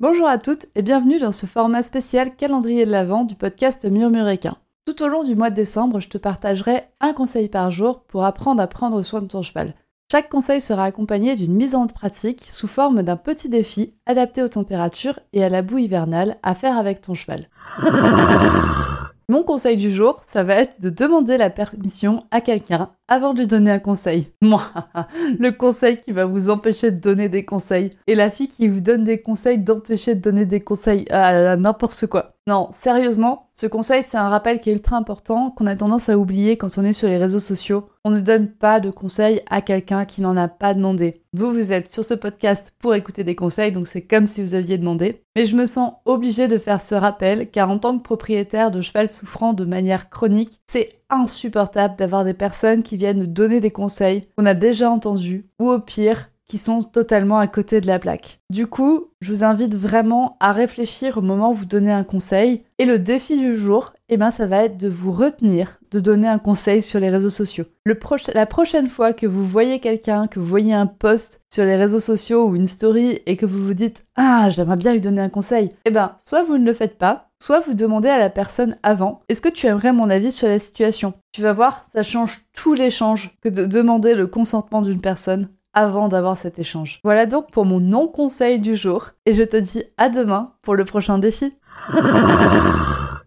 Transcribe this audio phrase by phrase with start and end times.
[0.00, 4.56] Bonjour à toutes et bienvenue dans ce format spécial calendrier de l'Avent du podcast Murmuréquin.
[4.86, 8.24] Tout au long du mois de décembre, je te partagerai un conseil par jour pour
[8.24, 9.74] apprendre à prendre soin de ton cheval.
[10.10, 14.48] Chaque conseil sera accompagné d'une mise en pratique sous forme d'un petit défi adapté aux
[14.48, 17.48] températures et à la boue hivernale à faire avec ton cheval.
[19.28, 23.44] Mon conseil du jour, ça va être de demander la permission à quelqu'un avant de
[23.44, 24.28] donner un conseil.
[24.42, 24.62] Moi,
[25.38, 27.90] le conseil qui va vous empêcher de donner des conseils.
[28.06, 31.04] Et la fille qui vous donne des conseils d'empêcher de donner des conseils.
[31.10, 32.36] à n'importe quoi.
[32.46, 36.18] Non, sérieusement, ce conseil, c'est un rappel qui est ultra important, qu'on a tendance à
[36.18, 37.88] oublier quand on est sur les réseaux sociaux.
[38.04, 41.22] On ne donne pas de conseils à quelqu'un qui n'en a pas demandé.
[41.34, 44.54] Vous, vous êtes sur ce podcast pour écouter des conseils, donc c'est comme si vous
[44.54, 45.22] aviez demandé.
[45.36, 48.80] Mais je me sens obligée de faire ce rappel, car en tant que propriétaire de
[48.80, 53.70] cheval souffrant de manière chronique, c'est insupportable d'avoir des personnes qui viennent nous donner des
[53.70, 58.00] conseils qu'on a déjà entendus, ou au pire, qui sont totalement à côté de la
[58.00, 58.40] plaque.
[58.50, 62.64] Du coup, je vous invite vraiment à réfléchir au moment où vous donnez un conseil.
[62.80, 66.26] Et le défi du jour, eh ben, ça va être de vous retenir de donner
[66.26, 67.66] un conseil sur les réseaux sociaux.
[67.84, 67.96] Le
[68.34, 72.00] la prochaine fois que vous voyez quelqu'un, que vous voyez un post sur les réseaux
[72.00, 75.28] sociaux ou une story et que vous vous dites Ah, j'aimerais bien lui donner un
[75.28, 78.76] conseil, eh ben, soit vous ne le faites pas, soit vous demandez à la personne
[78.82, 81.14] avant Est-ce que tu aimerais mon avis sur la situation?
[81.30, 86.08] Tu vas voir, ça change tout l'échange que de demander le consentement d'une personne avant
[86.08, 87.00] d'avoir cet échange.
[87.04, 90.84] Voilà donc pour mon non-conseil du jour et je te dis à demain pour le
[90.84, 91.54] prochain défi.